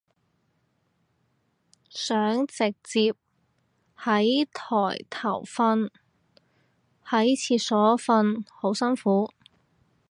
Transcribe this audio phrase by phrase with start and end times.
[1.91, 3.13] 想直接
[3.95, 5.91] 喺枱頭瞓，
[7.05, 9.29] 喺廁所瞓好辛苦